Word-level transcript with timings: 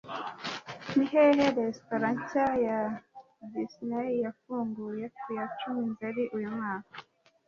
Ni 0.95 1.03
hehe 1.11 1.31
resitora 1.57 2.07
nshya 2.17 2.47
ya 2.65 2.79
Disney 3.51 4.09
yafunguwe 4.23 5.01
ku 5.19 5.27
ya 5.37 5.45
cumi 5.57 5.81
Nzeri 5.91 6.23
uyu 6.35 6.49
mwaka? 6.57 6.95